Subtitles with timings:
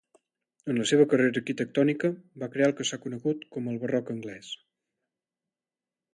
[0.71, 2.11] En la seva carrera arquitectònica,
[2.45, 4.53] va crear el que s'ha conegut com el barroc anglès.